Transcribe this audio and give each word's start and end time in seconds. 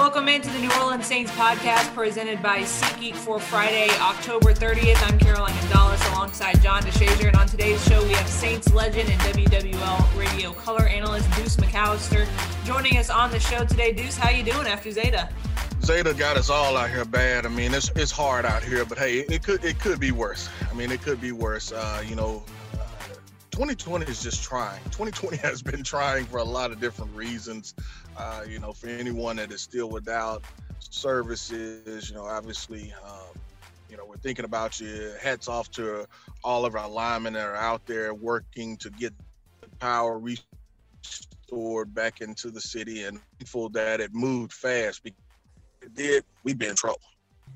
Welcome 0.00 0.30
into 0.30 0.48
the 0.48 0.58
New 0.60 0.72
Orleans 0.80 1.04
Saints 1.04 1.30
podcast 1.32 1.94
presented 1.94 2.42
by 2.42 2.60
SeatGeek 2.60 3.14
for 3.14 3.38
Friday, 3.38 3.90
October 4.00 4.54
30th. 4.54 4.96
I'm 5.06 5.18
Caroline 5.18 5.54
Gonzalez 5.56 6.00
alongside 6.08 6.62
John 6.62 6.82
DeShazier. 6.84 7.28
And 7.28 7.36
on 7.36 7.46
today's 7.46 7.84
show, 7.86 8.02
we 8.04 8.14
have 8.14 8.26
Saints 8.26 8.72
legend 8.72 9.10
and 9.10 9.20
WWL 9.20 10.18
radio 10.18 10.54
color 10.54 10.86
analyst 10.86 11.30
Deuce 11.36 11.56
McAllister 11.56 12.26
joining 12.64 12.96
us 12.96 13.10
on 13.10 13.30
the 13.30 13.38
show 13.38 13.66
today. 13.66 13.92
Deuce, 13.92 14.16
how 14.16 14.30
you 14.30 14.42
doing 14.42 14.66
after 14.66 14.90
Zeta? 14.90 15.28
Zeta 15.82 16.14
got 16.14 16.38
us 16.38 16.48
all 16.48 16.78
out 16.78 16.88
here 16.88 17.04
bad. 17.04 17.44
I 17.44 17.50
mean, 17.50 17.74
it's 17.74 17.90
it's 17.94 18.10
hard 18.10 18.46
out 18.46 18.62
here, 18.62 18.86
but 18.86 18.96
hey, 18.96 19.18
it 19.28 19.42
could 19.42 19.62
it 19.62 19.78
could 19.80 20.00
be 20.00 20.12
worse. 20.12 20.48
I 20.70 20.74
mean, 20.74 20.92
it 20.92 21.02
could 21.02 21.20
be 21.20 21.32
worse. 21.32 21.72
Uh, 21.72 22.02
you 22.08 22.16
know, 22.16 22.42
2020 23.60 24.06
is 24.06 24.22
just 24.22 24.42
trying. 24.42 24.82
2020 24.84 25.36
has 25.42 25.60
been 25.60 25.82
trying 25.82 26.24
for 26.24 26.38
a 26.38 26.44
lot 26.44 26.70
of 26.70 26.80
different 26.80 27.14
reasons. 27.14 27.74
Uh, 28.16 28.42
you 28.48 28.58
know, 28.58 28.72
for 28.72 28.86
anyone 28.86 29.36
that 29.36 29.52
is 29.52 29.60
still 29.60 29.90
without 29.90 30.42
services, 30.78 32.08
you 32.08 32.16
know, 32.16 32.24
obviously, 32.24 32.94
um, 33.04 33.38
you 33.90 33.98
know, 33.98 34.06
we're 34.06 34.16
thinking 34.16 34.46
about 34.46 34.80
you. 34.80 35.12
Hats 35.20 35.46
off 35.46 35.70
to 35.72 36.06
all 36.42 36.64
of 36.64 36.74
our 36.74 36.88
linemen 36.88 37.34
that 37.34 37.44
are 37.44 37.54
out 37.54 37.82
there 37.84 38.14
working 38.14 38.78
to 38.78 38.88
get 38.92 39.12
the 39.60 39.68
power 39.78 40.18
restored 40.18 41.94
back 41.94 42.22
into 42.22 42.50
the 42.50 42.62
city 42.62 43.04
and 43.04 43.20
thankful 43.38 43.68
that 43.68 44.00
it 44.00 44.14
moved 44.14 44.54
fast. 44.54 45.02
Because 45.02 45.20
it 45.82 45.94
did, 45.94 46.24
we'd 46.44 46.58
be 46.58 46.66
in 46.66 46.76
trouble. 46.76 47.02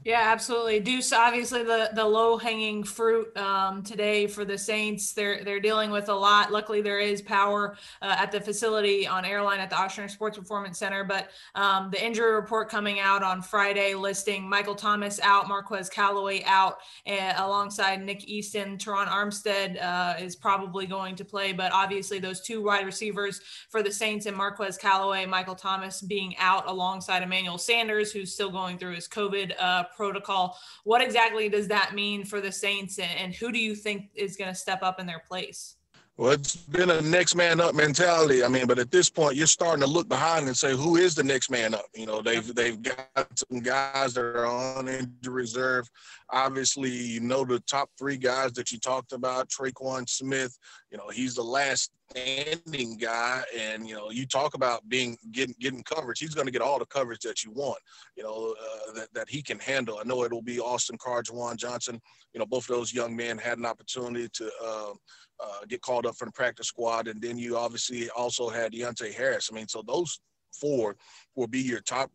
Yeah, 0.04 0.20
absolutely. 0.22 0.80
Deuce, 0.80 1.14
obviously 1.14 1.62
the 1.62 1.88
the 1.94 2.04
low 2.04 2.36
hanging 2.36 2.84
fruit 2.84 3.34
um, 3.38 3.82
today 3.82 4.26
for 4.26 4.44
the 4.44 4.58
Saints. 4.58 5.14
They're 5.14 5.42
they're 5.42 5.60
dealing 5.60 5.90
with 5.90 6.10
a 6.10 6.14
lot. 6.14 6.52
Luckily, 6.52 6.82
there 6.82 6.98
is 7.00 7.22
power 7.22 7.78
uh, 8.02 8.14
at 8.18 8.30
the 8.30 8.38
facility 8.38 9.06
on 9.06 9.24
airline 9.24 9.60
at 9.60 9.70
the 9.70 9.76
Ochsner 9.76 10.10
Sports 10.10 10.36
Performance 10.36 10.76
Center. 10.76 11.04
But 11.04 11.30
um, 11.54 11.90
the 11.90 12.04
injury 12.04 12.34
report 12.34 12.68
coming 12.68 13.00
out 13.00 13.22
on 13.22 13.40
Friday 13.40 13.94
listing 13.94 14.46
Michael 14.46 14.74
Thomas 14.74 15.20
out, 15.20 15.48
Marquez 15.48 15.88
Callaway 15.88 16.42
out, 16.44 16.76
uh, 17.06 17.32
alongside 17.38 18.04
Nick 18.04 18.24
Easton. 18.28 18.76
Terron 18.76 19.06
Armstead 19.06 19.82
uh, 19.82 20.16
is 20.20 20.36
probably 20.36 20.84
going 20.86 21.16
to 21.16 21.24
play, 21.24 21.54
but 21.54 21.72
obviously 21.72 22.18
those 22.18 22.42
two 22.42 22.62
wide 22.62 22.84
receivers 22.84 23.40
for 23.70 23.82
the 23.82 23.90
Saints 23.90 24.26
and 24.26 24.36
Marquez 24.36 24.76
Callaway, 24.76 25.24
Michael 25.24 25.54
Thomas 25.54 26.02
being 26.02 26.36
out 26.36 26.68
alongside 26.68 27.22
Emmanuel 27.22 27.56
Sanders, 27.56 28.12
who's 28.12 28.34
still 28.34 28.50
going 28.50 28.76
through 28.76 28.96
his 28.96 29.08
COVID 29.08 29.54
uh, 29.58 29.84
protocol. 29.96 30.58
What 30.84 31.02
exactly 31.02 31.48
does 31.48 31.68
that 31.68 31.94
mean 31.94 32.24
for 32.24 32.40
the 32.40 32.52
Saints, 32.52 32.98
and 32.98 33.34
who 33.34 33.52
do 33.52 33.58
you 33.58 33.74
think 33.74 34.10
is 34.14 34.36
going 34.36 34.50
to 34.50 34.58
step 34.58 34.82
up 34.82 35.00
in 35.00 35.06
their 35.06 35.22
place? 35.26 35.76
Well, 36.16 36.30
it's 36.30 36.54
been 36.54 36.90
a 36.90 37.00
next 37.00 37.34
man 37.34 37.60
up 37.60 37.74
mentality. 37.74 38.44
I 38.44 38.48
mean, 38.48 38.68
but 38.68 38.78
at 38.78 38.92
this 38.92 39.10
point, 39.10 39.34
you're 39.34 39.48
starting 39.48 39.80
to 39.80 39.86
look 39.88 40.08
behind 40.08 40.46
and 40.46 40.56
say, 40.56 40.72
who 40.72 40.94
is 40.94 41.16
the 41.16 41.24
next 41.24 41.50
man 41.50 41.74
up? 41.74 41.86
You 41.92 42.06
know, 42.06 42.22
they've 42.22 42.54
they've 42.54 42.80
got 42.80 43.26
some 43.34 43.58
guys 43.58 44.14
that 44.14 44.20
are 44.20 44.46
on 44.46 44.86
injury 44.86 45.08
reserve. 45.24 45.90
Obviously, 46.34 46.90
you 46.90 47.20
know 47.20 47.44
the 47.44 47.60
top 47.60 47.88
three 47.96 48.16
guys 48.16 48.52
that 48.54 48.72
you 48.72 48.78
talked 48.80 49.12
about, 49.12 49.48
Tre'Quan 49.48 50.08
Smith. 50.08 50.58
You 50.90 50.98
know, 50.98 51.08
he's 51.08 51.36
the 51.36 51.44
last 51.44 51.92
standing 52.10 52.98
guy, 52.98 53.44
and 53.56 53.88
you 53.88 53.94
know, 53.94 54.10
you 54.10 54.26
talk 54.26 54.54
about 54.54 54.88
being 54.88 55.16
getting 55.30 55.54
getting 55.60 55.84
coverage. 55.84 56.18
He's 56.18 56.34
going 56.34 56.48
to 56.48 56.52
get 56.52 56.60
all 56.60 56.80
the 56.80 56.86
coverage 56.86 57.20
that 57.20 57.44
you 57.44 57.52
want. 57.52 57.78
You 58.16 58.24
know, 58.24 58.52
uh, 58.60 58.92
that 58.94 59.14
that 59.14 59.28
he 59.28 59.42
can 59.42 59.60
handle. 59.60 60.00
I 60.00 60.02
know 60.02 60.24
it'll 60.24 60.42
be 60.42 60.58
Austin 60.58 60.98
Carr, 60.98 61.22
Juwan 61.22 61.54
Johnson. 61.54 62.00
You 62.32 62.40
know, 62.40 62.46
both 62.46 62.68
of 62.68 62.74
those 62.74 62.92
young 62.92 63.14
men 63.14 63.38
had 63.38 63.58
an 63.58 63.66
opportunity 63.66 64.28
to. 64.34 64.50
Uh, 64.62 64.92
uh, 65.40 65.64
get 65.68 65.82
called 65.82 66.06
up 66.06 66.14
for 66.14 66.26
the 66.26 66.32
practice 66.32 66.68
squad. 66.68 67.08
And 67.08 67.20
then 67.20 67.36
you 67.36 67.56
obviously 67.56 68.08
also 68.10 68.48
had 68.48 68.72
Deonte 68.72 69.12
Harris. 69.12 69.50
I 69.50 69.56
mean, 69.56 69.66
so 69.66 69.82
those 69.82 70.20
four 70.52 70.96
will 71.34 71.48
be 71.48 71.60
your 71.60 71.80
top 71.80 72.08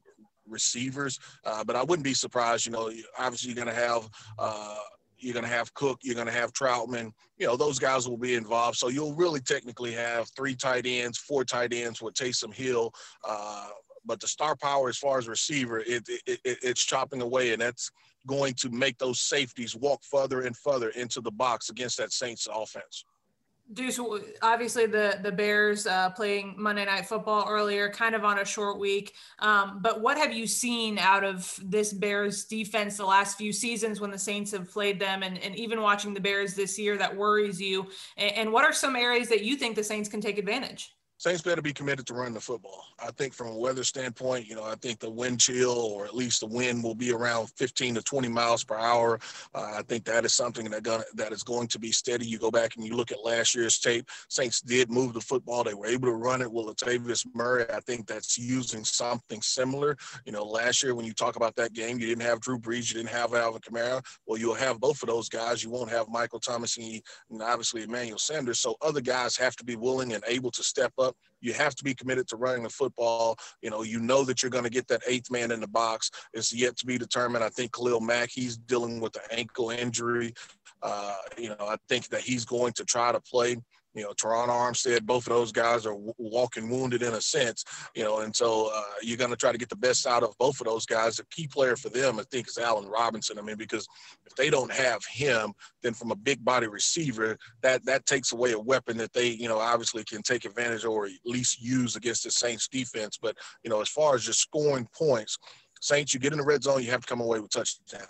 receivers. 0.50 1.20
Uh, 1.46 1.64
but 1.64 1.76
I 1.76 1.84
wouldn't 1.84 2.04
be 2.04 2.14
surprised, 2.14 2.66
you 2.66 2.72
know, 2.72 2.92
obviously 3.18 3.52
you're 3.52 3.64
going 3.64 3.76
to 3.76 3.82
have. 3.82 4.10
Uh, 4.38 4.76
you're 5.22 5.34
going 5.34 5.46
to 5.46 5.52
have 5.52 5.74
Cook. 5.74 6.00
You're 6.02 6.16
going 6.16 6.28
to 6.28 6.34
have 6.34 6.54
Troutman. 6.54 7.12
You 7.38 7.48
know, 7.48 7.58
those 7.58 7.78
guys 7.78 8.08
will 8.08 8.18
be 8.18 8.36
involved. 8.36 8.78
So 8.78 8.88
you'll 8.88 9.16
really 9.16 9.42
technically 9.42 9.92
have 9.92 10.30
three 10.30 10.56
tight 10.56 10.86
ends, 10.86 11.18
four 11.18 11.44
tight 11.44 11.74
ends 11.74 12.02
with 12.02 12.14
Taysom 12.14 12.54
Hill. 12.54 12.94
Uh, 13.28 13.68
but 14.06 14.20
the 14.20 14.28
star 14.28 14.56
power, 14.56 14.90
as 14.90 14.98
far 14.98 15.18
as 15.18 15.28
receiver, 15.28 15.80
it, 15.80 16.08
it, 16.08 16.40
it, 16.46 16.58
it's 16.64 16.84
chopping 16.84 17.22
away, 17.22 17.52
and 17.52 17.62
that's 17.62 17.92
going 18.28 18.54
to 18.56 18.70
make 18.70 18.98
those 18.98 19.20
safeties 19.20 19.76
walk 19.76 20.04
further 20.04 20.42
and 20.42 20.56
further 20.56 20.90
into 20.90 21.22
the 21.22 21.32
box 21.32 21.70
against 21.70 21.98
that 21.98 22.12
Saints 22.12 22.48
offense. 22.52 23.06
Deuce, 23.72 24.00
obviously 24.42 24.88
the 24.88 25.20
the 25.22 25.32
Bears 25.32 25.86
uh, 25.86 26.10
playing 26.12 26.56
Monday 26.58 26.86
Night 26.86 27.06
Football 27.06 27.46
earlier, 27.48 27.90
kind 27.90 28.16
of 28.16 28.24
on 28.24 28.40
a 28.40 28.46
short 28.46 28.80
week. 28.80 29.14
Um, 29.40 29.80
but 29.82 30.02
what 30.02 30.18
have 30.18 30.34
you 30.34 30.48
seen 30.48 30.98
out 30.98 31.24
of 31.24 31.60
this 31.64 31.94
Bears 31.94 32.46
defense 32.46 32.98
the 32.98 33.06
last 33.06 33.38
few 33.38 33.54
seasons 33.54 34.00
when 34.00 34.10
the 34.10 34.18
Saints 34.18 34.52
have 34.52 34.72
played 34.72 35.00
them, 35.00 35.22
and, 35.22 35.38
and 35.38 35.56
even 35.56 35.82
watching 35.82 36.14
the 36.14 36.20
Bears 36.20 36.56
this 36.56 36.80
year 36.80 36.98
that 36.98 37.16
worries 37.16 37.62
you? 37.62 37.88
And, 38.18 38.32
and 38.34 38.54
what 38.54 38.66
are 38.66 38.74
some 38.74 38.96
areas 38.96 39.30
that 39.30 39.44
you 39.44 39.56
think 39.56 39.76
the 39.76 39.84
Saints 39.84 40.10
can 40.10 40.22
take 40.22 40.40
advantage? 40.40 40.92
Saints 41.20 41.42
better 41.42 41.62
be 41.62 41.74
committed 41.74 42.08
to 42.08 42.14
running 42.14 42.34
the 42.34 42.40
football. 42.40 42.86
I 42.98 43.12
think 43.12 43.34
from 43.34 43.48
a 43.48 43.58
weather 43.58 43.84
standpoint, 43.84 44.48
you 44.48 44.56
know, 44.56 44.64
I 44.64 44.76
think 44.76 45.00
the 45.00 45.10
wind 45.10 45.42
chill 45.42 45.78
or 45.78 46.06
at 46.06 46.16
least 46.16 46.40
the 46.40 46.46
wind 46.46 46.82
will 46.82 46.96
be 46.96 47.12
around 47.12 47.48
15 47.58 47.96
to 47.96 48.02
20 48.02 48.30
miles 48.30 48.64
per 48.64 48.78
hour. 48.78 49.20
Uh, 49.54 49.74
I 49.76 49.82
think 49.82 50.06
that 50.06 50.24
is 50.24 50.32
something 50.32 50.70
that 50.70 50.84
gonna, 50.84 51.04
that 51.16 51.34
is 51.34 51.44
going 51.44 51.68
to 51.68 51.80
be 51.80 51.92
steady. 51.92 52.26
You 52.26 52.40
go 52.40 52.50
back 52.50 52.78
and 52.78 52.86
you 52.86 52.96
look 52.96 53.12
at 53.12 53.22
last 53.22 53.54
year's 53.54 53.80
tape. 53.80 54.10
Saints 54.30 54.62
did 54.62 54.90
move 54.90 55.12
the 55.12 55.20
football. 55.20 55.66
They 55.66 55.74
were 55.74 55.88
able 55.88 56.08
to 56.08 56.14
run 56.14 56.42
it 56.42 56.50
with 56.50 56.68
Latavius 56.68 57.26
Murray. 57.36 57.66
I 57.70 57.82
think 57.82 58.08
that's 58.08 58.38
using 58.38 58.86
something 58.86 59.42
similar. 59.42 59.98
You 60.26 60.32
know, 60.32 60.46
last 60.46 60.82
year 60.82 60.96
when 60.96 61.06
you 61.06 61.12
talk 61.12 61.36
about 61.36 61.54
that 61.58 61.74
game, 61.74 62.00
you 62.00 62.08
didn't 62.08 62.24
have 62.24 62.40
Drew 62.40 62.58
Brees, 62.58 62.94
you 62.94 62.96
didn't 62.96 63.10
have 63.10 63.34
Alvin 63.34 63.60
Kamara. 63.60 64.02
Well, 64.26 64.40
you'll 64.40 64.54
have 64.54 64.80
both 64.80 65.04
of 65.04 65.10
those 65.10 65.28
guys. 65.28 65.66
You 65.66 65.70
won't 65.70 65.92
have 65.92 66.08
Michael 66.08 66.40
Thomas 66.40 66.78
and, 66.78 67.02
and 67.30 67.42
obviously 67.42 67.84
Emmanuel 67.84 68.20
Sanders. 68.20 68.62
So 68.62 68.78
other 68.82 69.02
guys 69.02 69.36
have 69.36 69.58
to 69.58 69.66
be 69.66 69.76
willing 69.76 70.14
and 70.14 70.24
able 70.26 70.52
to 70.52 70.64
step 70.64 70.94
up 70.98 71.09
you 71.42 71.54
have 71.54 71.76
to 71.76 71.84
be 71.84 71.94
committed 71.94 72.28
to 72.30 72.36
running 72.36 72.64
the 72.64 72.70
football. 72.70 73.38
You 73.62 73.70
know, 73.70 73.84
you 73.84 74.00
know 74.00 74.24
that 74.26 74.42
you're 74.42 74.50
going 74.50 74.64
to 74.64 74.70
get 74.70 74.88
that 74.88 75.02
eighth 75.08 75.32
man 75.32 75.52
in 75.52 75.60
the 75.60 75.68
box. 75.68 76.12
It's 76.34 76.54
yet 76.54 76.78
to 76.78 76.86
be 76.86 76.98
determined. 76.98 77.44
I 77.44 77.50
think 77.50 77.74
Khalil 77.74 78.02
Mack, 78.02 78.30
he's 78.30 78.58
dealing 78.58 79.00
with 79.00 79.16
an 79.16 79.22
ankle 79.32 79.70
injury. 79.70 80.34
Uh, 80.82 81.16
you 81.38 81.50
know, 81.50 81.58
I 81.62 81.78
think 81.88 82.08
that 82.10 82.22
he's 82.22 82.46
going 82.46 82.74
to 82.74 82.86
try 82.86 83.12
to 83.12 83.20
play. 83.20 83.58
You 83.96 84.04
know, 84.04 84.12
Terron 84.12 84.50
Armstead, 84.50 85.04
both 85.04 85.26
of 85.28 85.34
those 85.34 85.52
guys 85.52 85.86
are 85.86 85.94
w- 85.94 86.14
walking 86.18 86.70
wounded 86.70 87.02
in 87.02 87.14
a 87.14 87.22
sense, 87.22 87.64
you 87.96 88.04
know, 88.04 88.20
and 88.20 88.36
so 88.36 88.72
uh, 88.74 88.84
you're 89.02 89.18
going 89.18 89.32
to 89.32 89.36
try 89.36 89.52
to 89.52 89.58
get 89.58 89.70
the 89.70 89.76
best 89.76 90.06
out 90.06 90.24
of 90.24 90.38
both 90.38 90.62
of 90.62 90.68
those 90.68 90.86
guys. 90.86 91.20
A 91.20 91.26
key 91.28 91.48
player 91.48 91.76
for 91.76 91.90
them, 91.90 92.20
I 92.20 92.24
think, 92.32 92.48
is 92.48 92.58
Allen 92.58 92.88
Robinson. 92.88 93.40
I 93.40 93.42
mean, 93.42 93.58
because 93.58 93.88
if 94.26 94.36
they 94.36 94.50
don't 94.50 94.72
have 94.72 95.04
him, 95.06 95.54
then 95.82 95.94
from 95.94 96.12
a 96.12 96.16
big 96.16 96.44
body 96.46 96.68
receiver, 96.68 97.38
that 97.62 97.84
that 97.86 98.06
takes 98.06 98.32
away 98.32 98.52
a 98.52 98.60
weapon 98.60 98.98
that 98.98 99.14
they, 99.14 99.30
you 99.30 99.48
know, 99.48 99.58
obviously 99.58 100.04
can 100.04 100.22
take 100.22 100.46
advantage 100.46 100.86
or 100.86 101.06
at 101.06 101.12
least 101.26 101.62
use 101.62 101.96
against 101.96 102.24
the 102.24 102.32
Saints 102.32 102.68
defense. 102.68 103.18
But, 103.20 103.36
you 103.64 103.70
know, 103.70 103.82
as 103.82 103.90
far 103.90 104.16
as 104.16 104.24
just 104.24 104.40
scoring 104.40 104.88
points, 104.94 105.38
Saints, 105.82 106.14
you 106.14 106.20
get 106.20 106.34
in 106.34 106.40
the 106.40 106.46
red 106.46 106.62
zone, 106.62 106.84
you 106.84 106.92
have 106.92 107.02
to 107.02 107.08
come 107.08 107.22
away 107.22 107.40
with 107.40 107.52
touchdowns 107.52 108.06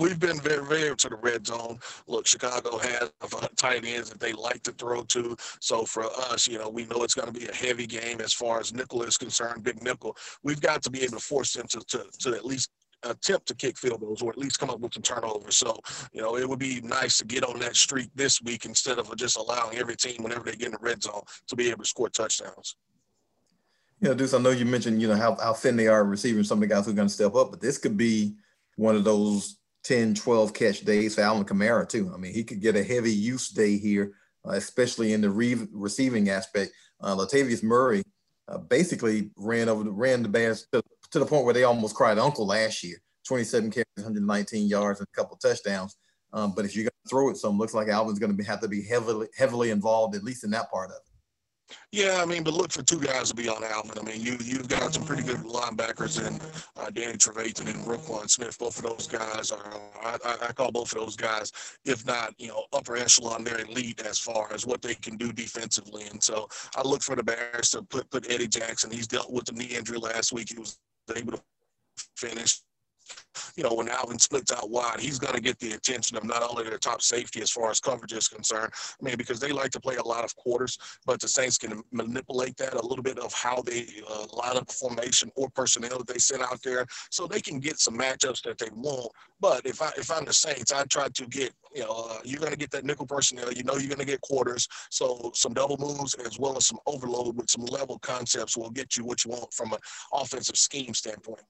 we've 0.00 0.18
been 0.18 0.40
very, 0.40 0.64
very 0.64 0.96
to 0.96 1.08
the 1.08 1.16
red 1.16 1.46
zone. 1.46 1.78
Look, 2.08 2.26
Chicago 2.26 2.78
has 2.78 3.12
uh, 3.20 3.46
tight 3.56 3.84
ends 3.84 4.10
that 4.10 4.18
they 4.18 4.32
like 4.32 4.62
to 4.64 4.72
throw 4.72 5.02
to. 5.02 5.36
So 5.60 5.84
for 5.84 6.04
us, 6.04 6.48
you 6.48 6.58
know, 6.58 6.68
we 6.68 6.86
know 6.86 7.04
it's 7.04 7.14
going 7.14 7.32
to 7.32 7.38
be 7.38 7.46
a 7.46 7.54
heavy 7.54 7.86
game 7.86 8.20
as 8.20 8.32
far 8.32 8.58
as 8.58 8.72
nickel 8.72 9.02
is 9.02 9.18
concerned, 9.18 9.62
big 9.62 9.82
nickel. 9.82 10.16
We've 10.42 10.60
got 10.60 10.82
to 10.82 10.90
be 10.90 11.02
able 11.02 11.18
to 11.18 11.24
force 11.24 11.52
them 11.52 11.66
to, 11.68 11.80
to, 11.80 12.04
to 12.20 12.34
at 12.34 12.44
least 12.44 12.70
attempt 13.02 13.46
to 13.48 13.54
kick 13.54 13.78
field 13.78 14.00
goals 14.00 14.22
or 14.22 14.30
at 14.30 14.38
least 14.38 14.58
come 14.58 14.70
up 14.70 14.80
with 14.80 14.94
some 14.94 15.02
turnovers. 15.02 15.56
So, 15.56 15.78
you 16.12 16.20
know, 16.20 16.36
it 16.36 16.48
would 16.48 16.58
be 16.58 16.80
nice 16.80 17.18
to 17.18 17.24
get 17.24 17.44
on 17.44 17.58
that 17.60 17.76
streak 17.76 18.10
this 18.14 18.42
week 18.42 18.64
instead 18.64 18.98
of 18.98 19.14
just 19.16 19.36
allowing 19.36 19.78
every 19.78 19.96
team, 19.96 20.22
whenever 20.22 20.44
they 20.44 20.56
get 20.56 20.66
in 20.66 20.72
the 20.72 20.78
red 20.80 21.02
zone, 21.02 21.22
to 21.48 21.56
be 21.56 21.70
able 21.70 21.82
to 21.82 21.88
score 21.88 22.08
touchdowns. 22.08 22.76
You 24.00 24.08
know, 24.08 24.14
Deuce, 24.14 24.32
I 24.32 24.38
know 24.38 24.50
you 24.50 24.64
mentioned, 24.64 25.00
you 25.00 25.08
know, 25.08 25.16
how, 25.16 25.36
how 25.36 25.52
thin 25.52 25.76
they 25.76 25.86
are 25.86 26.04
receiving 26.04 26.42
some 26.42 26.58
of 26.58 26.68
the 26.68 26.74
guys 26.74 26.86
who 26.86 26.92
are 26.92 26.94
going 26.94 27.08
to 27.08 27.14
step 27.14 27.34
up, 27.34 27.50
but 27.50 27.60
this 27.60 27.76
could 27.76 27.98
be 27.98 28.34
one 28.76 28.96
of 28.96 29.04
those 29.04 29.58
10, 29.84 30.14
12 30.14 30.54
catch 30.54 30.80
days 30.80 31.14
for 31.14 31.22
Alvin 31.22 31.44
Kamara, 31.44 31.88
too. 31.88 32.10
I 32.14 32.18
mean, 32.18 32.32
he 32.32 32.44
could 32.44 32.60
get 32.60 32.76
a 32.76 32.84
heavy 32.84 33.12
use 33.12 33.48
day 33.48 33.78
here, 33.78 34.12
uh, 34.46 34.52
especially 34.52 35.12
in 35.12 35.20
the 35.20 35.30
re- 35.30 35.68
receiving 35.72 36.28
aspect. 36.28 36.72
Uh, 37.00 37.14
Latavius 37.14 37.62
Murray 37.62 38.02
uh, 38.48 38.58
basically 38.58 39.30
ran 39.36 39.68
over 39.68 39.84
the, 39.84 39.90
ran 39.90 40.22
the 40.22 40.28
Bears 40.28 40.66
to, 40.72 40.82
to, 41.10 41.18
the 41.18 41.26
point 41.26 41.44
where 41.44 41.54
they 41.54 41.64
almost 41.64 41.94
cried 41.94 42.18
uncle 42.18 42.46
last 42.46 42.82
year 42.84 42.98
27 43.26 43.70
carries, 43.70 43.86
119 43.96 44.68
yards, 44.68 45.00
and 45.00 45.08
a 45.12 45.16
couple 45.16 45.36
touchdowns. 45.36 45.96
Um, 46.32 46.52
but 46.54 46.64
if 46.64 46.74
you're 46.74 46.84
going 46.84 46.90
to 46.90 47.08
throw 47.08 47.30
it 47.30 47.36
some, 47.36 47.58
looks 47.58 47.74
like 47.74 47.88
Alvin's 47.88 48.18
going 48.18 48.36
to 48.36 48.44
have 48.44 48.60
to 48.60 48.68
be 48.68 48.82
heavily 48.82 49.28
heavily 49.36 49.70
involved, 49.70 50.14
at 50.14 50.22
least 50.22 50.44
in 50.44 50.50
that 50.50 50.70
part 50.70 50.90
of 50.90 50.96
it. 50.96 51.09
Yeah, 51.92 52.20
I 52.22 52.24
mean, 52.24 52.42
but 52.42 52.54
look 52.54 52.72
for 52.72 52.82
two 52.82 53.00
guys 53.00 53.30
to 53.30 53.34
be 53.34 53.48
on 53.48 53.64
Alvin. 53.64 53.98
I 53.98 54.02
mean, 54.02 54.20
you 54.20 54.36
you've 54.42 54.68
got 54.68 54.94
some 54.94 55.04
pretty 55.04 55.22
good 55.22 55.38
linebackers 55.38 56.24
in 56.24 56.40
uh, 56.76 56.90
Danny 56.90 57.14
Trevathan 57.14 57.66
and 57.66 57.84
Roquan 57.84 58.28
Smith. 58.30 58.58
Both 58.58 58.78
of 58.78 58.84
those 58.84 59.06
guys 59.06 59.50
are 59.50 59.80
I, 60.02 60.36
I, 60.48 60.52
call 60.52 60.70
both 60.70 60.92
of 60.92 60.98
those 60.98 61.16
guys, 61.16 61.52
if 61.84 62.06
not 62.06 62.34
you 62.38 62.48
know 62.48 62.64
upper 62.72 62.96
echelon, 62.96 63.44
they're 63.44 63.60
elite 63.60 64.02
as 64.06 64.18
far 64.18 64.52
as 64.52 64.66
what 64.66 64.82
they 64.82 64.94
can 64.94 65.16
do 65.16 65.32
defensively. 65.32 66.04
And 66.10 66.22
so 66.22 66.48
I 66.76 66.82
look 66.82 67.02
for 67.02 67.16
the 67.16 67.22
Bears 67.22 67.70
to 67.70 67.82
put 67.82 68.10
put 68.10 68.30
Eddie 68.30 68.48
Jackson. 68.48 68.90
He's 68.90 69.06
dealt 69.06 69.32
with 69.32 69.46
the 69.46 69.52
knee 69.52 69.76
injury 69.76 69.98
last 69.98 70.32
week. 70.32 70.50
He 70.50 70.58
was 70.58 70.78
able 71.14 71.32
to 71.32 71.42
finish 72.16 72.62
you 73.56 73.62
know, 73.62 73.74
when 73.74 73.88
Alvin 73.88 74.18
splits 74.18 74.52
out 74.52 74.70
wide, 74.70 75.00
he's 75.00 75.18
going 75.18 75.34
to 75.34 75.40
get 75.40 75.58
the 75.58 75.72
attention 75.72 76.16
of 76.16 76.24
not 76.24 76.42
only 76.42 76.64
their 76.64 76.78
top 76.78 77.02
safety 77.02 77.40
as 77.42 77.50
far 77.50 77.70
as 77.70 77.80
coverage 77.80 78.12
is 78.12 78.28
concerned. 78.28 78.72
I 79.00 79.04
mean, 79.04 79.16
because 79.16 79.40
they 79.40 79.52
like 79.52 79.70
to 79.72 79.80
play 79.80 79.96
a 79.96 80.02
lot 80.02 80.24
of 80.24 80.34
quarters, 80.36 80.78
but 81.06 81.20
the 81.20 81.28
Saints 81.28 81.58
can 81.58 81.82
manipulate 81.92 82.56
that 82.58 82.74
a 82.74 82.86
little 82.86 83.02
bit 83.02 83.18
of 83.18 83.32
how 83.32 83.62
they 83.62 83.86
uh, 84.08 84.26
line 84.32 84.56
up 84.56 84.70
formation 84.70 85.30
or 85.36 85.48
personnel 85.50 85.98
that 85.98 86.06
they 86.06 86.18
send 86.18 86.42
out 86.42 86.62
there, 86.62 86.86
so 87.10 87.26
they 87.26 87.40
can 87.40 87.60
get 87.60 87.78
some 87.78 87.96
matchups 87.96 88.42
that 88.42 88.58
they 88.58 88.68
want. 88.72 89.12
But 89.40 89.66
if 89.66 89.80
I 89.82 89.90
if 89.96 90.10
I'm 90.10 90.24
the 90.24 90.34
Saints, 90.34 90.72
I 90.72 90.84
try 90.84 91.08
to 91.08 91.26
get 91.26 91.52
you 91.74 91.82
know 91.82 92.08
uh, 92.10 92.18
you're 92.24 92.40
going 92.40 92.52
to 92.52 92.58
get 92.58 92.70
that 92.72 92.84
nickel 92.84 93.06
personnel. 93.06 93.52
You 93.52 93.64
know 93.64 93.74
you're 93.74 93.88
going 93.88 93.98
to 93.98 94.04
get 94.04 94.20
quarters, 94.20 94.68
so 94.90 95.30
some 95.34 95.54
double 95.54 95.76
moves 95.78 96.14
as 96.14 96.38
well 96.38 96.56
as 96.56 96.66
some 96.66 96.78
overload 96.86 97.36
with 97.36 97.50
some 97.50 97.64
level 97.66 97.98
concepts 97.98 98.56
will 98.56 98.70
get 98.70 98.96
you 98.96 99.04
what 99.04 99.24
you 99.24 99.30
want 99.30 99.52
from 99.52 99.72
an 99.72 99.78
offensive 100.12 100.56
scheme 100.56 100.94
standpoint 100.94 101.40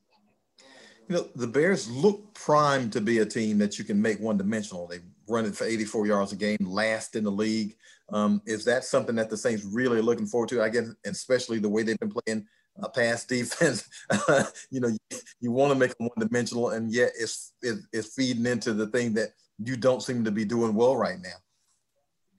you 1.11 1.17
know, 1.17 1.27
the 1.35 1.47
Bears 1.49 1.91
look 1.91 2.33
primed 2.35 2.93
to 2.93 3.01
be 3.01 3.19
a 3.19 3.27
team 3.27 3.59
that 3.59 3.81
you 3.81 3.85
can 3.85 4.01
make 4.01 4.21
one 4.21 4.39
dimensional. 4.39 4.87
They 4.87 5.01
run 5.29 5.45
it 5.45 5.57
for 5.57 5.65
84 5.65 6.07
yards 6.07 6.31
a 6.31 6.37
game, 6.37 6.59
last 6.61 7.17
in 7.17 7.25
the 7.25 7.33
league. 7.33 7.75
Um, 8.13 8.41
is 8.47 8.65
that 8.67 8.85
something 8.85 9.17
that 9.17 9.29
the 9.29 9.37
Saints 9.37 9.65
really 9.65 9.99
are 9.99 10.03
looking 10.03 10.27
forward 10.27 10.51
to? 10.51 10.63
I 10.63 10.69
guess, 10.69 10.89
especially 11.05 11.59
the 11.59 11.69
way 11.69 11.83
they've 11.83 11.99
been 11.99 12.13
playing 12.13 12.47
uh, 12.81 12.89
pass 12.91 13.25
defense. 13.25 13.89
you 14.71 14.79
know, 14.79 14.87
you, 14.87 15.19
you 15.41 15.51
want 15.51 15.73
to 15.73 15.79
make 15.79 15.99
them 15.99 16.07
one 16.15 16.29
dimensional, 16.29 16.71
and 16.71 16.93
yet 16.95 17.11
it's, 17.19 17.55
it's 17.61 18.15
feeding 18.15 18.47
into 18.47 18.73
the 18.73 18.87
thing 18.87 19.13
that 19.15 19.31
you 19.59 19.77
don't 19.77 20.05
seem 20.05 20.25
to 20.25 20.31
be 20.31 20.45
doing 20.45 20.75
well 20.75 20.97
right 20.97 21.19
now. 21.21 21.35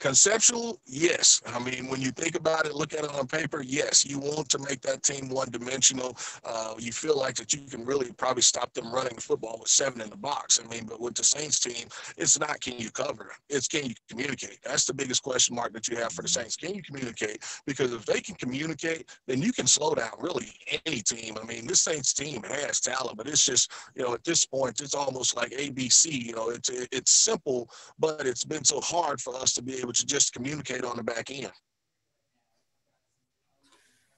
Conceptual, 0.01 0.81
yes. 0.87 1.43
I 1.45 1.59
mean, 1.59 1.87
when 1.87 2.01
you 2.01 2.09
think 2.09 2.35
about 2.35 2.65
it, 2.65 2.73
look 2.73 2.95
at 2.95 3.03
it 3.03 3.13
on 3.13 3.27
paper, 3.27 3.61
yes. 3.61 4.03
You 4.03 4.17
want 4.17 4.49
to 4.49 4.57
make 4.57 4.81
that 4.81 5.03
team 5.03 5.29
one 5.29 5.51
dimensional. 5.51 6.17
Uh, 6.43 6.73
you 6.79 6.91
feel 6.91 7.15
like 7.15 7.35
that 7.35 7.53
you 7.53 7.61
can 7.69 7.85
really 7.85 8.11
probably 8.13 8.41
stop 8.41 8.73
them 8.73 8.91
running 8.91 9.13
the 9.13 9.21
football 9.21 9.59
with 9.59 9.69
seven 9.69 10.01
in 10.01 10.09
the 10.09 10.17
box. 10.17 10.59
I 10.59 10.67
mean, 10.67 10.85
but 10.87 10.99
with 10.99 11.13
the 11.13 11.23
Saints 11.23 11.59
team, 11.59 11.87
it's 12.17 12.39
not 12.39 12.59
can 12.61 12.79
you 12.79 12.89
cover, 12.89 13.31
it's 13.47 13.67
can 13.67 13.85
you 13.85 13.93
communicate. 14.09 14.57
That's 14.63 14.85
the 14.85 14.93
biggest 14.95 15.21
question 15.21 15.55
mark 15.55 15.71
that 15.73 15.87
you 15.87 15.97
have 15.97 16.13
for 16.13 16.23
the 16.23 16.27
Saints. 16.27 16.55
Can 16.55 16.73
you 16.73 16.81
communicate? 16.81 17.43
Because 17.67 17.93
if 17.93 18.03
they 18.03 18.21
can 18.21 18.33
communicate, 18.35 19.07
then 19.27 19.39
you 19.39 19.53
can 19.53 19.67
slow 19.67 19.93
down 19.93 20.13
really 20.19 20.51
any 20.87 21.01
team. 21.01 21.37
I 21.39 21.45
mean, 21.45 21.67
this 21.67 21.83
Saints 21.83 22.11
team 22.11 22.41
has 22.41 22.79
talent, 22.79 23.17
but 23.17 23.27
it's 23.27 23.45
just, 23.45 23.71
you 23.93 24.01
know, 24.01 24.15
at 24.15 24.23
this 24.23 24.47
point, 24.47 24.81
it's 24.81 24.95
almost 24.95 25.35
like 25.35 25.51
ABC. 25.51 26.11
You 26.11 26.33
know, 26.33 26.49
it's 26.49 26.69
it's 26.69 27.11
simple, 27.11 27.69
but 27.99 28.25
it's 28.25 28.43
been 28.43 28.63
so 28.63 28.81
hard 28.81 29.21
for 29.21 29.35
us 29.35 29.53
to 29.53 29.61
be 29.61 29.75
able 29.75 29.90
to 29.91 30.05
just 30.05 30.33
communicate 30.33 30.83
on 30.83 30.97
the 30.97 31.03
back 31.03 31.31
end. 31.31 31.51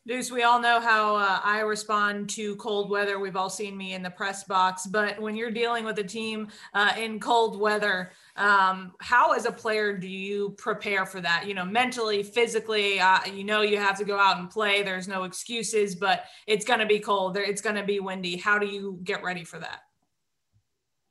Deuce, 0.06 0.30
we 0.30 0.44
all 0.44 0.60
know 0.60 0.82
how 0.82 1.16
uh, 1.16 1.40
I 1.46 1.62
respond 1.62 2.30
to 2.32 2.58
cold 2.58 2.90
weather. 2.90 3.20
We've 3.20 3.38
all 3.38 3.50
seen 3.50 3.78
me 3.78 3.94
in 3.94 4.04
the 4.04 4.10
press 4.10 4.44
box, 4.44 4.86
but 4.86 5.18
when 5.18 5.34
you're 5.34 5.50
dealing 5.50 5.86
with 5.86 5.98
a 5.98 6.04
team 6.04 6.50
uh, 6.74 6.92
in 6.98 7.22
cold 7.22 7.58
weather, 7.58 8.12
um, 8.36 8.92
how 9.00 9.32
as 9.32 9.46
a 9.46 9.52
player 9.52 9.98
do 9.98 10.10
you 10.10 10.56
prepare 10.58 11.06
for 11.06 11.22
that? 11.22 11.46
You 11.48 11.54
know, 11.54 11.64
mentally, 11.64 12.22
physically, 12.22 13.00
uh, 13.00 13.20
you 13.34 13.46
know, 13.46 13.62
you 13.62 13.78
have 13.78 13.98
to 14.00 14.04
go 14.04 14.20
out 14.20 14.40
and 14.40 14.50
play. 14.50 14.84
There's 14.84 15.08
no 15.08 15.24
excuses, 15.24 15.96
but 15.96 16.26
it's 16.48 16.66
going 16.66 16.82
to 16.82 16.86
be 16.86 17.00
cold. 17.00 17.38
It's 17.38 17.62
going 17.62 17.78
to 17.78 17.84
be 17.84 18.02
windy. 18.02 18.36
How 18.36 18.60
do 18.60 18.66
you 18.66 19.00
get 19.06 19.24
ready 19.24 19.46
for 19.46 19.60
that? 19.60 19.84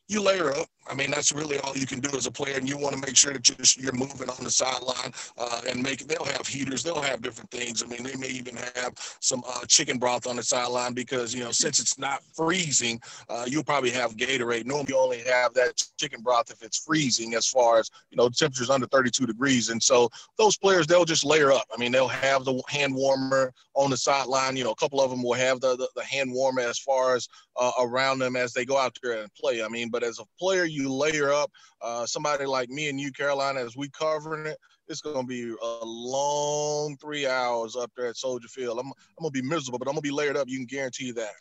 You 0.09 0.21
layer 0.21 0.55
up. 0.55 0.69
I 0.89 0.95
mean, 0.95 1.13
that's 1.13 1.33
really 1.33 1.59
all 1.61 1.77
you 1.77 1.87
can 1.87 2.01
do 2.01 2.15
as 2.17 2.27
a 2.27 2.31
player, 2.31 2.57
and 2.57 2.69
you 2.69 2.77
want 2.77 2.95
to 2.95 3.01
make 3.01 3.17
sure 3.17 3.33
that 3.33 3.49
you're, 3.49 3.85
you're 3.85 3.93
moving 3.93 4.29
on 4.29 4.43
the 4.43 4.51
sideline 4.51 5.13
uh, 5.39 5.61
and 5.69 5.81
make. 5.81 6.07
They'll 6.09 6.25
have 6.25 6.47
heaters, 6.47 6.83
they'll 6.83 7.01
have 7.01 7.23
different 7.23 7.51
things. 7.51 7.83
I 7.83 7.87
mean, 7.87 8.03
they 8.03 8.17
may 8.17 8.27
even 8.27 8.57
have 8.57 8.95
some 9.21 9.45
uh, 9.49 9.65
chicken 9.67 9.99
broth 9.99 10.27
on 10.27 10.37
the 10.37 10.43
sideline 10.43 10.93
because 10.93 11.33
you 11.33 11.45
know 11.45 11.53
since 11.53 11.79
it's 11.79 11.99
not 11.99 12.23
freezing, 12.35 13.01
uh, 13.29 13.45
you'll 13.47 13.63
probably 13.63 13.91
have 13.91 14.17
Gatorade. 14.17 14.67
Normally, 14.67 14.87
you 14.89 14.99
only 14.99 15.19
have 15.21 15.55
that 15.55 15.81
chicken 15.99 16.21
broth 16.21 16.51
if 16.51 16.63
it's 16.63 16.85
freezing, 16.85 17.35
as 17.35 17.47
far 17.47 17.79
as 17.79 17.89
you 18.11 18.17
know, 18.17 18.29
temperatures 18.29 18.71
under 18.71 18.87
32 18.89 19.25
degrees, 19.25 19.69
and 19.69 19.81
so 19.81 20.11
those 20.37 20.59
players 20.59 20.87
they'll 20.89 21.05
just 21.05 21.25
layer 21.25 21.53
up. 21.53 21.67
I 21.73 21.79
mean, 21.79 21.93
they'll 21.93 22.09
have 22.09 22.45
the 22.45 22.61
hand 22.69 22.93
warmer 22.93 23.53
on 23.75 23.91
the 23.91 23.97
sideline. 23.97 24.57
You 24.57 24.65
know, 24.65 24.73
a 24.73 24.77
couple 24.77 25.01
of 25.01 25.11
them 25.11 25.23
will 25.23 25.35
have 25.35 25.61
the 25.61 25.77
the, 25.77 25.89
the 25.95 26.05
hand 26.05 26.33
warmer 26.33 26.63
as 26.63 26.79
far 26.79 27.15
as 27.15 27.29
uh, 27.57 27.73
around 27.81 28.19
them 28.19 28.37
as 28.37 28.53
they 28.53 28.65
go 28.65 28.79
out 28.79 28.97
there 29.03 29.21
and 29.21 29.33
play. 29.35 29.63
I 29.63 29.69
mean, 29.69 29.91
but 29.91 30.03
as 30.03 30.19
a 30.19 30.25
player, 30.39 30.65
you 30.65 30.93
layer 30.93 31.33
up. 31.33 31.51
Uh, 31.81 32.07
somebody 32.07 32.47
like 32.47 32.69
me 32.69 32.89
and 32.89 33.01
you, 33.01 33.13
Carolina, 33.13 33.61
as 33.61 33.77
we 33.77 33.89
covering 33.91 34.47
it, 34.47 34.59
it's 34.89 35.01
going 35.01 35.21
to 35.21 35.27
be 35.27 35.55
a 35.63 35.85
long 35.85 36.97
three 36.99 37.27
hours 37.27 37.77
up 37.77 37.91
there 37.97 38.07
at 38.07 38.17
Soldier 38.17 38.49
Field. 38.49 38.79
I'm, 38.79 38.87
I'm 38.87 39.23
going 39.23 39.33
to 39.33 39.43
be 39.43 39.47
miserable, 39.47 39.79
but 39.79 39.89
I'm 39.89 39.95
going 39.95 40.03
to 40.03 40.09
be 40.09 40.15
layered 40.15 40.37
up. 40.37 40.49
You 40.49 40.59
can 40.59 40.67
guarantee 40.67 41.13
that. 41.13 41.33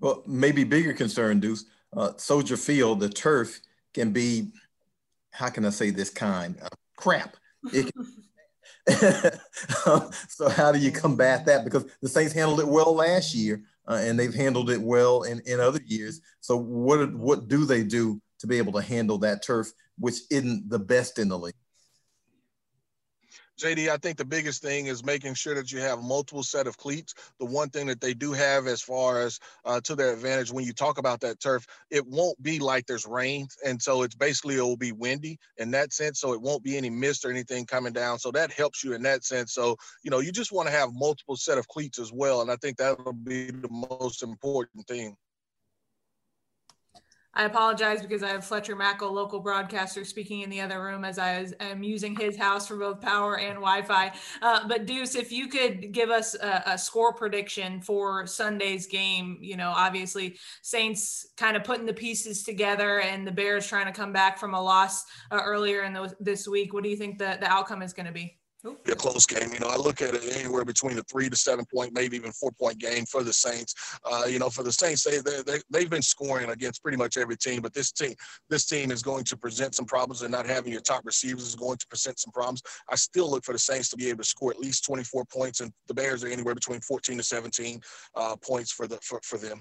Well, 0.00 0.22
maybe 0.26 0.64
bigger 0.64 0.92
concern, 0.92 1.40
Deuce. 1.40 1.64
Uh, 1.96 2.12
Soldier 2.16 2.56
Field, 2.56 3.00
the 3.00 3.08
turf 3.08 3.60
can 3.94 4.12
be, 4.12 4.52
how 5.30 5.48
can 5.48 5.64
I 5.64 5.70
say 5.70 5.90
this 5.90 6.10
kind? 6.10 6.56
Uh, 6.60 6.68
crap. 6.96 7.36
Can, 7.70 7.90
so 10.28 10.48
how 10.48 10.70
do 10.70 10.78
you 10.78 10.92
combat 10.92 11.46
that? 11.46 11.64
Because 11.64 11.86
the 12.00 12.08
Saints 12.08 12.32
handled 12.32 12.60
it 12.60 12.68
well 12.68 12.94
last 12.94 13.34
year, 13.34 13.62
uh, 13.88 14.00
and 14.02 14.18
they've 14.18 14.34
handled 14.34 14.70
it 14.70 14.80
well 14.80 15.22
in, 15.22 15.40
in 15.46 15.60
other 15.60 15.80
years. 15.84 16.20
So 16.40 16.56
what 16.56 17.14
what 17.14 17.48
do 17.48 17.64
they 17.64 17.82
do 17.82 18.20
to 18.40 18.46
be 18.46 18.58
able 18.58 18.72
to 18.74 18.82
handle 18.82 19.18
that 19.18 19.44
turf, 19.44 19.68
which 19.98 20.20
isn't 20.30 20.68
the 20.68 20.78
best 20.78 21.18
in 21.18 21.28
the 21.28 21.38
league? 21.38 21.54
JD, 23.58 23.88
I 23.88 23.96
think 23.96 24.18
the 24.18 24.24
biggest 24.24 24.60
thing 24.60 24.86
is 24.86 25.04
making 25.04 25.34
sure 25.34 25.54
that 25.54 25.72
you 25.72 25.80
have 25.80 26.02
multiple 26.02 26.42
set 26.42 26.66
of 26.66 26.76
cleats. 26.76 27.14
The 27.38 27.46
one 27.46 27.70
thing 27.70 27.86
that 27.86 28.00
they 28.00 28.12
do 28.12 28.32
have 28.32 28.66
as 28.66 28.82
far 28.82 29.22
as 29.22 29.38
uh, 29.64 29.80
to 29.84 29.94
their 29.94 30.12
advantage 30.12 30.52
when 30.52 30.64
you 30.64 30.74
talk 30.74 30.98
about 30.98 31.20
that 31.20 31.40
turf, 31.40 31.66
it 31.90 32.06
won't 32.06 32.40
be 32.42 32.58
like 32.58 32.86
there's 32.86 33.06
rain. 33.06 33.46
And 33.64 33.80
so 33.80 34.02
it's 34.02 34.14
basically, 34.14 34.56
it 34.56 34.62
will 34.62 34.76
be 34.76 34.92
windy 34.92 35.38
in 35.56 35.70
that 35.70 35.94
sense. 35.94 36.20
So 36.20 36.34
it 36.34 36.42
won't 36.42 36.62
be 36.62 36.76
any 36.76 36.90
mist 36.90 37.24
or 37.24 37.30
anything 37.30 37.64
coming 37.64 37.94
down. 37.94 38.18
So 38.18 38.30
that 38.32 38.52
helps 38.52 38.84
you 38.84 38.92
in 38.92 39.02
that 39.02 39.24
sense. 39.24 39.54
So, 39.54 39.76
you 40.02 40.10
know, 40.10 40.20
you 40.20 40.32
just 40.32 40.52
want 40.52 40.68
to 40.68 40.74
have 40.74 40.90
multiple 40.92 41.36
set 41.36 41.56
of 41.56 41.66
cleats 41.68 41.98
as 41.98 42.12
well. 42.12 42.42
And 42.42 42.50
I 42.50 42.56
think 42.56 42.76
that'll 42.76 43.12
be 43.12 43.50
the 43.50 43.70
most 43.70 44.22
important 44.22 44.86
thing. 44.86 45.16
I 47.36 47.44
apologize 47.44 48.00
because 48.00 48.22
I 48.22 48.30
have 48.30 48.46
Fletcher 48.46 48.74
Mackel, 48.74 49.12
local 49.12 49.40
broadcaster, 49.40 50.06
speaking 50.06 50.40
in 50.40 50.48
the 50.48 50.62
other 50.62 50.82
room 50.82 51.04
as 51.04 51.18
I 51.18 51.46
am 51.60 51.82
using 51.82 52.16
his 52.16 52.34
house 52.34 52.66
for 52.66 52.76
both 52.76 52.98
power 53.02 53.38
and 53.38 53.56
Wi-Fi. 53.56 54.12
Uh, 54.40 54.66
but 54.66 54.86
Deuce, 54.86 55.14
if 55.14 55.30
you 55.30 55.46
could 55.48 55.92
give 55.92 56.08
us 56.08 56.34
a, 56.34 56.62
a, 56.64 56.78
score 56.78 57.12
prediction 57.12 57.82
for 57.82 58.26
Sunday's 58.26 58.86
game, 58.86 59.36
you 59.42 59.58
know, 59.58 59.70
obviously 59.76 60.38
Saints 60.62 61.26
kind 61.36 61.58
of 61.58 61.64
putting 61.64 61.84
the 61.84 61.92
pieces 61.92 62.42
together, 62.42 63.00
and 63.00 63.26
the 63.26 63.32
Bears 63.32 63.66
trying 63.66 63.86
to 63.86 63.92
come 63.92 64.14
back 64.14 64.38
from 64.38 64.54
a 64.54 64.60
loss 64.60 65.04
uh, 65.30 65.40
earlier 65.44 65.82
in 65.82 65.92
the, 65.92 66.14
this 66.18 66.48
week. 66.48 66.72
What 66.72 66.84
do 66.84 66.88
you 66.88 66.96
think 66.96 67.18
the, 67.18 67.36
the 67.38 67.48
outcome 67.48 67.82
is 67.82 67.92
going 67.92 68.06
to 68.06 68.12
be? 68.12 68.38
Be 68.84 68.92
a 68.92 68.96
close 68.96 69.26
game. 69.26 69.52
You 69.52 69.60
know, 69.60 69.68
I 69.68 69.76
look 69.76 70.02
at 70.02 70.14
it 70.14 70.36
anywhere 70.36 70.64
between 70.64 70.98
a 70.98 71.02
three 71.02 71.28
to 71.28 71.36
seven 71.36 71.64
point, 71.72 71.92
maybe 71.92 72.16
even 72.16 72.32
four 72.32 72.50
point 72.52 72.78
game 72.78 73.04
for 73.06 73.22
the 73.22 73.32
Saints. 73.32 73.74
Uh, 74.04 74.24
you 74.26 74.38
know, 74.38 74.50
for 74.50 74.62
the 74.62 74.72
Saints, 74.72 75.04
they, 75.04 75.18
they, 75.18 75.60
they, 75.70 75.80
have 75.80 75.90
been 75.90 76.02
scoring 76.02 76.50
against 76.50 76.82
pretty 76.82 76.96
much 76.96 77.16
every 77.16 77.36
team, 77.36 77.62
but 77.62 77.72
this 77.74 77.92
team, 77.92 78.14
this 78.50 78.66
team 78.66 78.90
is 78.90 79.02
going 79.02 79.24
to 79.24 79.36
present 79.36 79.74
some 79.74 79.86
problems 79.86 80.22
and 80.22 80.32
not 80.32 80.46
having 80.46 80.72
your 80.72 80.80
top 80.80 81.04
receivers 81.04 81.46
is 81.46 81.54
going 81.54 81.78
to 81.78 81.86
present 81.88 82.18
some 82.18 82.32
problems. 82.32 82.62
I 82.90 82.96
still 82.96 83.30
look 83.30 83.44
for 83.44 83.52
the 83.52 83.58
Saints 83.58 83.88
to 83.90 83.96
be 83.96 84.08
able 84.08 84.22
to 84.22 84.28
score 84.28 84.50
at 84.50 84.58
least 84.58 84.84
24 84.84 85.24
points 85.26 85.60
and 85.60 85.72
the 85.88 85.94
Bears 85.94 86.24
are 86.24 86.28
anywhere 86.28 86.54
between 86.54 86.80
14 86.80 87.18
to 87.18 87.22
17 87.22 87.80
uh, 88.14 88.36
points 88.36 88.72
for 88.72 88.86
the, 88.86 88.98
for, 89.02 89.20
for 89.22 89.38
them. 89.38 89.60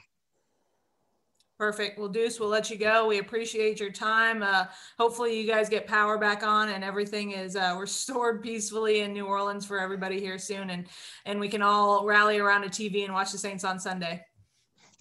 Perfect. 1.58 1.98
Well, 1.98 2.10
Deuce, 2.10 2.38
we'll 2.38 2.50
let 2.50 2.70
you 2.70 2.78
go. 2.78 3.08
We 3.08 3.20
appreciate 3.20 3.80
your 3.80 3.92
time. 3.92 4.44
Uh, 4.44 4.66
hopefully, 5.00 5.40
you 5.40 5.48
guys 5.48 5.70
get 5.70 5.88
power 5.88 6.18
back 6.18 6.44
on 6.44 6.70
and 6.70 6.84
everything 6.84 7.32
is 7.32 7.56
uh, 7.56 7.76
restored 7.80 8.42
peacefully 8.44 9.02
in 9.02 9.14
New 9.14 9.26
Orleans 9.26 9.66
for 9.66 9.80
everybody 9.80 10.20
here 10.20 10.38
soon, 10.38 10.70
and 10.70 10.88
and 11.26 11.40
we 11.40 11.48
can 11.48 11.62
all 11.62 12.06
rally 12.06 12.40
around 12.40 12.66
a 12.66 12.68
TV 12.68 13.06
and 13.06 13.14
watch 13.14 13.32
the 13.32 13.38
Saints 13.38 13.64
on 13.64 13.80
Sunday. 13.80 14.26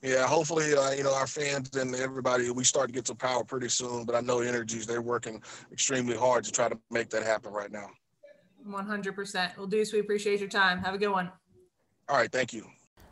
Yeah, 0.00 0.26
hopefully, 0.26 0.74
uh, 0.74 0.90
you 0.90 1.02
know, 1.02 1.14
our 1.14 1.26
fans 1.26 1.74
and 1.76 1.94
everybody, 1.94 2.50
we 2.50 2.62
start 2.62 2.88
to 2.88 2.92
get 2.92 3.06
some 3.06 3.16
power 3.16 3.42
pretty 3.42 3.70
soon. 3.70 4.04
But 4.04 4.14
I 4.14 4.20
know 4.20 4.38
Entergy's, 4.38 4.86
they're 4.86 5.00
working 5.00 5.42
extremely 5.72 6.14
hard 6.14 6.44
to 6.44 6.52
try 6.52 6.68
to 6.68 6.78
make 6.90 7.08
that 7.10 7.22
happen 7.22 7.52
right 7.52 7.72
now. 7.72 7.88
100%. 8.68 9.56
Well, 9.56 9.66
Deuce, 9.66 9.94
we 9.94 10.00
appreciate 10.00 10.40
your 10.40 10.48
time. 10.50 10.78
Have 10.80 10.94
a 10.94 10.98
good 10.98 11.08
one. 11.08 11.32
All 12.08 12.18
right. 12.18 12.30
Thank 12.30 12.52
you. 12.52 12.66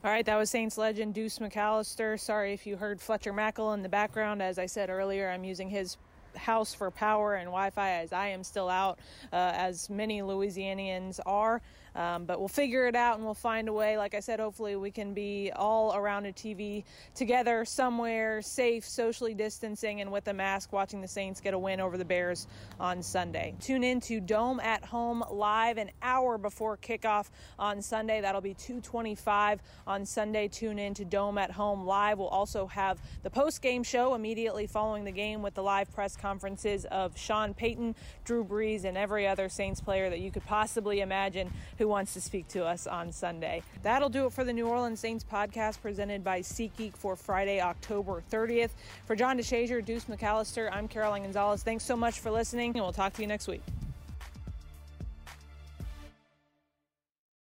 All 0.04 0.10
right, 0.10 0.26
that 0.26 0.36
was 0.36 0.50
Saints 0.50 0.76
legend 0.78 1.14
Deuce 1.14 1.38
McAllister. 1.38 2.18
Sorry 2.18 2.52
if 2.52 2.66
you 2.66 2.76
heard 2.76 3.00
Fletcher 3.00 3.32
Mackel 3.32 3.72
in 3.72 3.82
the 3.82 3.88
background. 3.88 4.42
As 4.42 4.58
I 4.58 4.66
said 4.66 4.90
earlier, 4.90 5.30
I'm 5.30 5.44
using 5.44 5.68
his 5.68 5.96
house 6.34 6.74
for 6.74 6.90
power 6.90 7.36
and 7.36 7.46
Wi-Fi 7.46 7.88
as 7.88 8.12
I 8.12 8.26
am 8.26 8.42
still 8.42 8.68
out, 8.68 8.98
uh, 9.32 9.52
as 9.54 9.88
many 9.88 10.20
Louisianians 10.20 11.20
are. 11.24 11.62
Um, 11.94 12.24
but 12.24 12.38
we'll 12.38 12.48
figure 12.48 12.86
it 12.86 12.96
out 12.96 13.16
and 13.16 13.24
we'll 13.24 13.34
find 13.34 13.68
a 13.68 13.72
way. 13.72 13.98
Like 13.98 14.14
I 14.14 14.20
said, 14.20 14.40
hopefully 14.40 14.76
we 14.76 14.90
can 14.90 15.12
be 15.12 15.52
all 15.54 15.94
around 15.94 16.26
a 16.26 16.32
TV 16.32 16.84
together 17.14 17.64
somewhere, 17.64 18.40
safe, 18.42 18.86
socially 18.86 19.34
distancing, 19.34 20.00
and 20.00 20.10
with 20.10 20.26
a 20.28 20.32
mask, 20.32 20.72
watching 20.72 21.00
the 21.00 21.08
Saints 21.08 21.40
get 21.40 21.54
a 21.54 21.58
win 21.58 21.80
over 21.80 21.98
the 21.98 22.04
Bears 22.04 22.46
on 22.80 23.02
Sunday. 23.02 23.54
Tune 23.60 23.84
in 23.84 24.00
to 24.02 24.20
Dome 24.20 24.60
at 24.60 24.84
Home 24.86 25.22
live 25.30 25.76
an 25.76 25.90
hour 26.02 26.38
before 26.38 26.76
kickoff 26.76 27.28
on 27.58 27.82
Sunday. 27.82 28.20
That'll 28.20 28.40
be 28.40 28.54
2:25 28.54 29.60
on 29.86 30.06
Sunday. 30.06 30.48
Tune 30.48 30.78
in 30.78 30.94
to 30.94 31.04
Dome 31.04 31.38
at 31.38 31.50
Home 31.52 31.84
live. 31.84 32.18
We'll 32.18 32.28
also 32.28 32.66
have 32.66 32.98
the 33.22 33.30
post-game 33.30 33.82
show 33.82 34.14
immediately 34.14 34.66
following 34.66 35.04
the 35.04 35.12
game 35.12 35.42
with 35.42 35.54
the 35.54 35.62
live 35.62 35.92
press 35.92 36.16
conferences 36.16 36.84
of 36.86 37.16
Sean 37.18 37.54
Payton, 37.54 37.94
Drew 38.24 38.44
Brees, 38.44 38.84
and 38.84 38.96
every 38.96 39.26
other 39.26 39.48
Saints 39.48 39.80
player 39.80 40.08
that 40.08 40.20
you 40.20 40.30
could 40.30 40.44
possibly 40.46 41.00
imagine 41.00 41.52
who 41.82 41.88
wants 41.88 42.14
to 42.14 42.20
speak 42.20 42.46
to 42.46 42.64
us 42.64 42.86
on 42.86 43.10
Sunday. 43.10 43.60
That'll 43.82 44.08
do 44.08 44.26
it 44.26 44.32
for 44.32 44.44
the 44.44 44.52
New 44.52 44.68
Orleans 44.68 45.00
Saints 45.00 45.24
podcast 45.24 45.82
presented 45.82 46.22
by 46.22 46.40
SeatGeek 46.40 46.96
for 46.96 47.16
Friday, 47.16 47.60
October 47.60 48.22
30th. 48.30 48.70
For 49.04 49.16
John 49.16 49.36
DeShazier, 49.36 49.84
Deuce 49.84 50.04
McAllister, 50.04 50.70
I'm 50.72 50.86
Caroline 50.86 51.24
Gonzalez. 51.24 51.64
Thanks 51.64 51.84
so 51.84 51.96
much 51.96 52.20
for 52.20 52.30
listening, 52.30 52.70
and 52.70 52.82
we'll 52.82 52.92
talk 52.92 53.14
to 53.14 53.22
you 53.22 53.26
next 53.26 53.48
week. 53.48 53.62